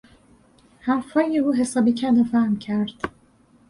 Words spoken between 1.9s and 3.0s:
کلافهام کرد.